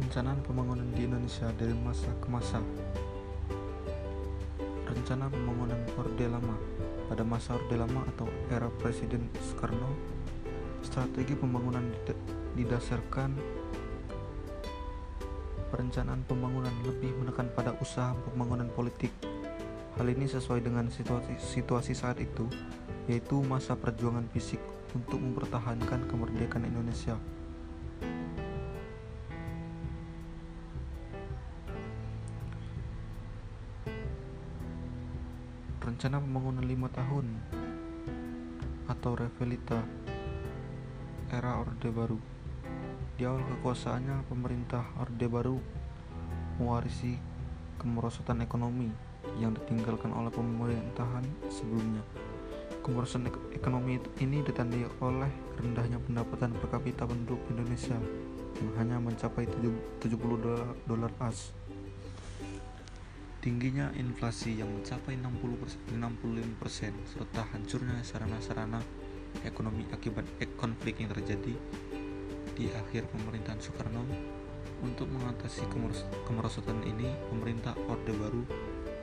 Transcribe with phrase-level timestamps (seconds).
[0.00, 2.56] Perencanaan pembangunan di Indonesia dari masa ke masa.
[4.88, 6.56] Rencana pembangunan Orde Lama
[7.04, 9.92] pada masa Orde Lama atau era Presiden Soekarno,
[10.80, 11.84] strategi pembangunan
[12.56, 13.36] didasarkan
[15.68, 19.12] perencanaan pembangunan lebih menekan pada usaha pembangunan politik.
[20.00, 22.48] Hal ini sesuai dengan situasi, situasi saat itu,
[23.04, 24.64] yaitu masa perjuangan fisik
[24.96, 27.20] untuk mempertahankan kemerdekaan Indonesia.
[35.90, 37.26] Rencana pembangunan lima tahun
[38.86, 39.82] atau Revelita
[41.34, 42.14] era Orde Baru.
[43.18, 45.58] Di awal kekuasaannya, pemerintah Orde Baru
[46.62, 47.18] mewarisi
[47.82, 48.86] kemerosotan ekonomi
[49.42, 52.06] yang ditinggalkan oleh pemerintahan sebelumnya.
[52.86, 57.98] Kemerosotan ekonomi ini ditandai oleh rendahnya pendapatan per kapita penduduk Indonesia
[58.62, 60.06] yang hanya mencapai 70
[60.86, 61.50] dolar as
[63.40, 68.84] tingginya inflasi yang mencapai 60 65% serta hancurnya sarana-sarana
[69.48, 70.28] ekonomi akibat
[70.60, 71.56] konflik yang terjadi
[72.52, 74.04] di akhir pemerintahan Soekarno.
[74.80, 75.68] Untuk mengatasi
[76.24, 78.48] kemerosotan ini pemerintah Orde Baru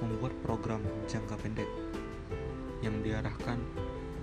[0.00, 1.68] membuat program jangka pendek
[2.80, 3.60] yang diarahkan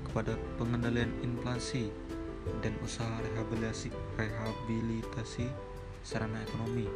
[0.09, 1.93] kepada pengendalian inflasi
[2.65, 5.45] dan usaha rehabilitasi rehabilitasi
[6.01, 6.89] sarana ekonomi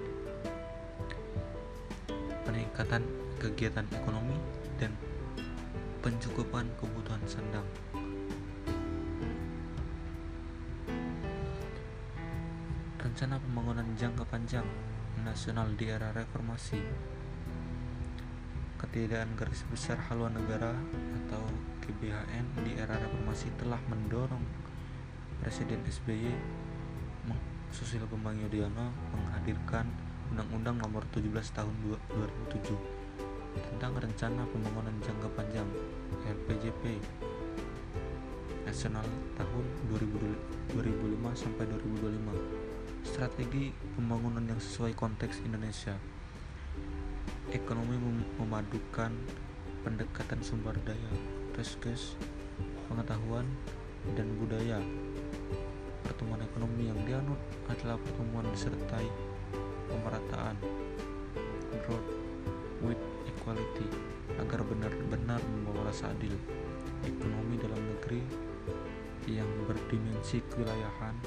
[2.49, 3.05] peningkatan
[3.37, 4.33] kegiatan ekonomi
[4.81, 4.89] dan
[6.01, 7.67] pencukupan kebutuhan sandang.
[12.97, 14.65] Rencana pembangunan jangka panjang
[15.21, 16.81] nasional di era reformasi
[18.81, 20.73] Ketiadaan garis besar haluan negara
[21.21, 21.45] atau
[21.85, 24.41] GBHN di era reformasi telah mendorong
[25.45, 26.33] Presiden SBY
[27.69, 31.73] Susilo Bambang Yudhoyono menghadirkan Undang-Undang Nomor 17 Tahun
[32.53, 32.77] 2007
[33.57, 35.69] tentang Rencana Pembangunan Jangka Panjang
[36.21, 37.01] RPJP
[38.69, 40.77] Nasional tahun 2005
[41.33, 43.01] sampai 2025.
[43.01, 45.97] Strategi pembangunan yang sesuai konteks Indonesia.
[47.49, 47.97] Ekonomi
[48.37, 49.09] memadukan
[49.81, 51.13] pendekatan sumber daya,
[51.57, 52.13] resources,
[52.85, 53.49] pengetahuan,
[54.13, 54.77] dan budaya.
[56.05, 57.41] Pertumbuhan ekonomi yang dianut
[57.73, 59.09] adalah pertumbuhan disertai
[59.89, 60.55] pemerataan
[61.83, 62.11] growth
[62.85, 63.89] with equality
[64.37, 66.37] agar benar-benar membawa rasa adil
[67.03, 68.21] ekonomi dalam negeri
[69.25, 71.17] yang berdimensi kewilayahan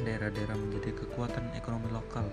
[0.00, 2.28] daerah-daerah menjadi kekuatan ekonomi lokal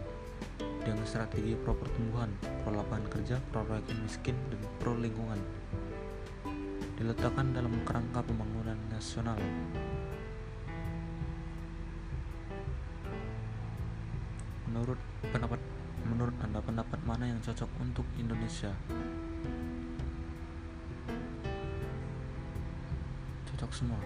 [0.84, 2.28] dengan strategi pro pertumbuhan,
[2.67, 5.40] pro lapangan kerja, pro rakyat miskin, dan pro lingkungan
[7.00, 9.40] diletakkan dalam kerangka pembangunan nasional
[14.73, 15.61] menurut pendapat
[16.09, 18.73] menurut anda pendapat mana yang cocok untuk Indonesia?
[23.53, 24.01] Cocok semua